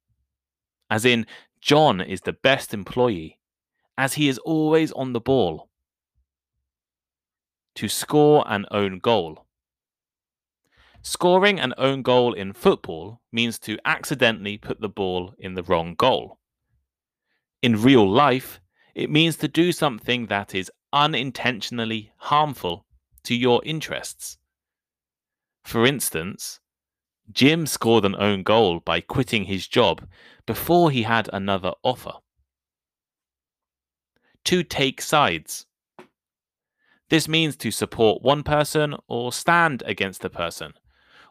As 0.90 1.04
in, 1.04 1.26
John 1.60 2.00
is 2.00 2.20
the 2.22 2.32
best 2.32 2.74
employee, 2.74 3.38
as 3.96 4.14
he 4.14 4.28
is 4.28 4.38
always 4.38 4.92
on 4.92 5.12
the 5.12 5.20
ball. 5.20 5.68
To 7.76 7.88
score 7.88 8.44
an 8.46 8.66
own 8.70 8.98
goal. 8.98 9.46
Scoring 11.02 11.60
an 11.60 11.74
own 11.76 12.02
goal 12.02 12.32
in 12.32 12.52
football 12.52 13.20
means 13.30 13.58
to 13.60 13.78
accidentally 13.84 14.56
put 14.56 14.80
the 14.80 14.88
ball 14.88 15.34
in 15.38 15.54
the 15.54 15.62
wrong 15.62 15.94
goal. 15.94 16.38
In 17.62 17.82
real 17.82 18.08
life, 18.08 18.60
it 18.94 19.10
means 19.10 19.36
to 19.36 19.48
do 19.48 19.72
something 19.72 20.26
that 20.26 20.54
is 20.54 20.70
unintentionally 20.92 22.12
harmful 22.16 22.86
to 23.24 23.34
your 23.34 23.60
interests. 23.64 24.38
For 25.64 25.86
instance, 25.86 26.60
Jim 27.32 27.66
scored 27.66 28.04
an 28.04 28.14
own 28.16 28.42
goal 28.42 28.80
by 28.80 29.00
quitting 29.00 29.44
his 29.44 29.66
job 29.66 30.06
before 30.46 30.90
he 30.90 31.02
had 31.02 31.28
another 31.32 31.72
offer. 31.82 32.12
To 34.44 34.62
take 34.62 35.00
sides. 35.00 35.66
This 37.08 37.28
means 37.28 37.56
to 37.56 37.70
support 37.70 38.22
one 38.22 38.42
person 38.42 38.94
or 39.08 39.32
stand 39.32 39.82
against 39.86 40.20
the 40.20 40.30
person 40.30 40.74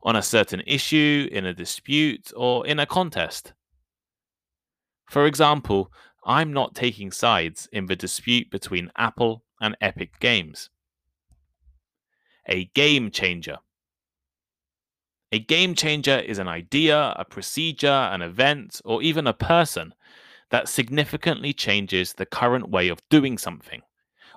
on 0.01 0.15
a 0.15 0.21
certain 0.21 0.61
issue, 0.67 1.29
in 1.31 1.45
a 1.45 1.53
dispute, 1.53 2.31
or 2.35 2.67
in 2.67 2.79
a 2.79 2.85
contest. 2.85 3.53
For 5.09 5.25
example, 5.25 5.91
I'm 6.25 6.51
not 6.51 6.75
taking 6.75 7.11
sides 7.11 7.69
in 7.71 7.85
the 7.85 7.95
dispute 7.95 8.49
between 8.49 8.91
Apple 8.97 9.43
and 9.61 9.77
Epic 9.79 10.19
Games. 10.19 10.69
A 12.47 12.65
game 12.65 13.11
changer. 13.11 13.59
A 15.33 15.39
game 15.39 15.73
changer 15.73 16.19
is 16.19 16.37
an 16.37 16.47
idea, 16.47 17.15
a 17.17 17.25
procedure, 17.25 17.87
an 17.87 18.21
event, 18.21 18.79
or 18.85 19.01
even 19.01 19.25
a 19.25 19.33
person 19.33 19.95
that 20.51 20.69
significantly 20.69 21.53
changes 21.53 22.13
the 22.13 22.27
current 22.27 22.69
way 22.69 22.87
of 22.87 23.01
doing 23.09 23.39
something 23.39 23.81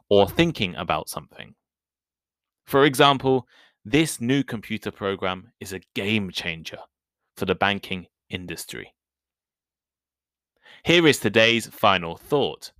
or 0.08 0.26
thinking 0.26 0.74
about 0.74 1.10
something. 1.10 1.54
For 2.64 2.86
example, 2.86 3.46
this 3.84 4.22
new 4.22 4.42
computer 4.42 4.90
program 4.90 5.52
is 5.60 5.74
a 5.74 5.82
game 5.94 6.30
changer 6.30 6.78
for 7.36 7.44
the 7.44 7.54
banking 7.54 8.06
industry. 8.30 8.94
Here 10.82 11.06
is 11.06 11.18
today's 11.18 11.66
final 11.66 12.16
thought. 12.16 12.72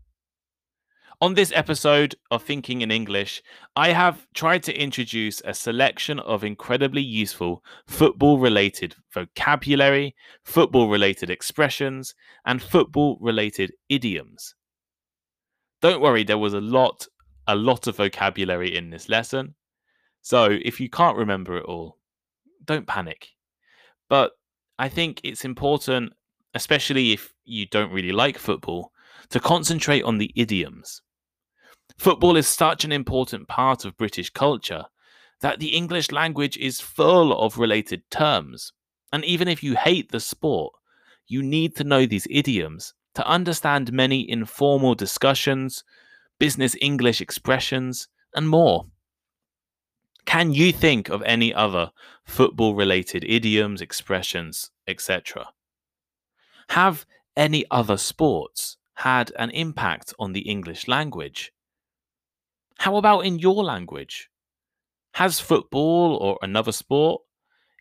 On 1.18 1.32
this 1.32 1.50
episode 1.54 2.14
of 2.30 2.42
Thinking 2.42 2.82
in 2.82 2.90
English, 2.90 3.42
I 3.74 3.92
have 3.92 4.26
tried 4.34 4.62
to 4.64 4.78
introduce 4.78 5.40
a 5.46 5.54
selection 5.54 6.20
of 6.20 6.44
incredibly 6.44 7.00
useful 7.00 7.64
football 7.86 8.38
related 8.38 8.94
vocabulary, 9.14 10.14
football 10.44 10.90
related 10.90 11.30
expressions, 11.30 12.14
and 12.44 12.62
football 12.62 13.16
related 13.22 13.72
idioms. 13.88 14.54
Don't 15.80 16.02
worry, 16.02 16.22
there 16.22 16.36
was 16.36 16.52
a 16.52 16.60
lot, 16.60 17.06
a 17.46 17.56
lot 17.56 17.86
of 17.86 17.96
vocabulary 17.96 18.76
in 18.76 18.90
this 18.90 19.08
lesson. 19.08 19.54
So 20.20 20.58
if 20.62 20.80
you 20.80 20.90
can't 20.90 21.16
remember 21.16 21.56
it 21.56 21.64
all, 21.64 21.96
don't 22.62 22.86
panic. 22.86 23.28
But 24.10 24.32
I 24.78 24.90
think 24.90 25.22
it's 25.24 25.46
important, 25.46 26.12
especially 26.52 27.12
if 27.12 27.32
you 27.46 27.64
don't 27.64 27.90
really 27.90 28.12
like 28.12 28.36
football, 28.36 28.92
to 29.30 29.40
concentrate 29.40 30.02
on 30.02 30.18
the 30.18 30.30
idioms 30.36 31.00
Football 31.98 32.36
is 32.36 32.46
such 32.46 32.84
an 32.84 32.92
important 32.92 33.48
part 33.48 33.84
of 33.84 33.96
British 33.96 34.30
culture 34.30 34.86
that 35.40 35.58
the 35.60 35.74
English 35.74 36.10
language 36.10 36.56
is 36.56 36.80
full 36.80 37.38
of 37.38 37.58
related 37.58 38.02
terms. 38.10 38.72
And 39.12 39.24
even 39.24 39.48
if 39.48 39.62
you 39.62 39.76
hate 39.76 40.10
the 40.10 40.20
sport, 40.20 40.72
you 41.26 41.42
need 41.42 41.76
to 41.76 41.84
know 41.84 42.06
these 42.06 42.26
idioms 42.30 42.94
to 43.14 43.26
understand 43.26 43.92
many 43.92 44.28
informal 44.28 44.94
discussions, 44.94 45.84
business 46.38 46.76
English 46.80 47.20
expressions, 47.20 48.08
and 48.34 48.48
more. 48.48 48.86
Can 50.26 50.52
you 50.52 50.72
think 50.72 51.08
of 51.08 51.22
any 51.22 51.54
other 51.54 51.92
football 52.24 52.74
related 52.74 53.24
idioms, 53.24 53.80
expressions, 53.80 54.70
etc.? 54.86 55.48
Have 56.70 57.06
any 57.36 57.64
other 57.70 57.96
sports 57.96 58.76
had 58.94 59.32
an 59.38 59.50
impact 59.50 60.12
on 60.18 60.32
the 60.32 60.40
English 60.40 60.88
language? 60.88 61.52
How 62.78 62.96
about 62.96 63.20
in 63.20 63.38
your 63.38 63.64
language? 63.64 64.28
Has 65.14 65.40
football 65.40 66.16
or 66.16 66.38
another 66.42 66.72
sport 66.72 67.22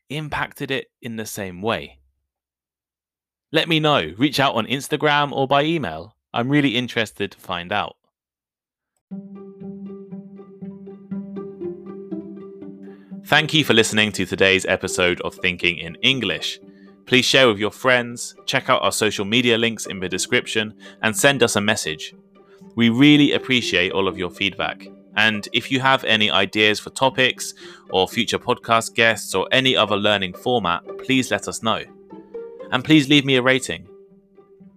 impacted 0.10 0.72
it 0.72 0.88
in 1.02 1.18
the 1.18 1.26
same 1.26 1.62
way? 1.62 2.00
Let 3.52 3.68
me 3.70 3.80
know. 3.80 4.14
Reach 4.18 4.40
out 4.40 4.56
on 4.56 4.66
Instagram 4.68 5.32
or 5.32 5.48
by 5.48 5.64
email. 5.64 6.16
I'm 6.34 6.50
really 6.50 6.76
interested 6.76 7.32
to 7.32 7.38
find 7.38 7.72
out. 7.72 7.96
Thank 13.26 13.54
you 13.54 13.64
for 13.64 13.74
listening 13.74 14.12
to 14.14 14.26
today's 14.26 14.66
episode 14.66 15.20
of 15.22 15.36
Thinking 15.36 15.78
in 15.78 15.96
English. 16.04 16.60
Please 17.06 17.26
share 17.26 17.48
with 17.48 17.58
your 17.58 17.72
friends, 17.72 18.36
check 18.46 18.70
out 18.70 18.82
our 18.82 18.92
social 18.92 19.26
media 19.26 19.58
links 19.58 19.86
in 19.86 20.00
the 20.00 20.10
description, 20.10 20.74
and 21.02 21.16
send 21.16 21.42
us 21.42 21.56
a 21.56 21.62
message. 21.62 22.14
We 22.76 22.90
really 22.90 23.32
appreciate 23.32 23.92
all 23.92 24.08
of 24.08 24.18
your 24.18 24.30
feedback. 24.30 24.88
And 25.16 25.48
if 25.54 25.72
you 25.72 25.80
have 25.80 26.04
any 26.04 26.30
ideas 26.30 26.80
for 26.80 26.90
topics 26.90 27.54
or 27.90 28.08
future 28.08 28.38
podcast 28.40 28.96
guests 28.96 29.34
or 29.34 29.48
any 29.52 29.76
other 29.76 29.96
learning 29.96 30.34
format, 30.34 30.84
please 31.06 31.32
let 31.32 31.48
us 31.48 31.64
know. 31.64 31.84
And 32.72 32.84
please 32.84 33.08
leave 33.08 33.26
me 33.26 33.38
a 33.38 33.42
rating. 33.42 33.88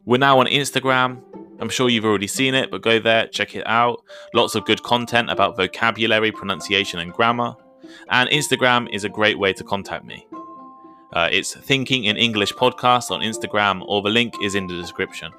We're 0.04 0.18
now 0.18 0.38
on 0.38 0.46
Instagram. 0.46 1.22
I'm 1.60 1.68
sure 1.68 1.88
you've 1.88 2.04
already 2.04 2.28
seen 2.28 2.54
it, 2.54 2.70
but 2.70 2.82
go 2.82 3.00
there, 3.00 3.26
check 3.26 3.56
it 3.56 3.66
out. 3.66 4.04
Lots 4.32 4.54
of 4.54 4.64
good 4.64 4.82
content 4.84 5.28
about 5.28 5.56
vocabulary, 5.56 6.30
pronunciation, 6.30 7.00
and 7.00 7.12
grammar. 7.12 7.56
And 8.10 8.30
Instagram 8.30 8.88
is 8.92 9.02
a 9.02 9.08
great 9.08 9.38
way 9.38 9.52
to 9.54 9.64
contact 9.64 10.04
me. 10.04 10.24
Uh, 11.12 11.28
it's 11.32 11.54
Thinking 11.54 12.04
in 12.04 12.16
English 12.16 12.52
Podcast 12.52 13.10
on 13.10 13.22
Instagram, 13.22 13.82
or 13.86 14.02
the 14.02 14.10
link 14.10 14.34
is 14.42 14.54
in 14.54 14.68
the 14.68 14.74
description. 14.74 15.32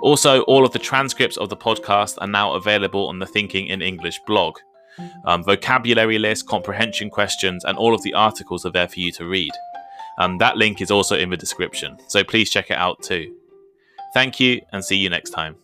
Also, 0.00 0.42
all 0.42 0.64
of 0.64 0.72
the 0.72 0.78
transcripts 0.78 1.36
of 1.36 1.48
the 1.48 1.56
podcast 1.56 2.18
are 2.20 2.26
now 2.26 2.54
available 2.54 3.08
on 3.08 3.18
the 3.18 3.26
Thinking 3.26 3.66
in 3.66 3.82
English 3.82 4.20
blog. 4.26 4.58
Um, 5.24 5.44
vocabulary 5.44 6.18
list, 6.18 6.46
comprehension 6.46 7.10
questions, 7.10 7.64
and 7.64 7.78
all 7.78 7.94
of 7.94 8.02
the 8.02 8.14
articles 8.14 8.64
are 8.66 8.70
there 8.70 8.88
for 8.88 9.00
you 9.00 9.12
to 9.12 9.24
read. 9.24 9.52
Um, 10.18 10.38
that 10.38 10.56
link 10.56 10.80
is 10.80 10.90
also 10.90 11.16
in 11.16 11.30
the 11.30 11.36
description, 11.36 11.98
so 12.08 12.24
please 12.24 12.50
check 12.50 12.70
it 12.70 12.76
out 12.76 13.02
too. 13.02 13.34
Thank 14.12 14.40
you 14.40 14.60
and 14.72 14.84
see 14.84 14.96
you 14.96 15.10
next 15.10 15.30
time. 15.30 15.56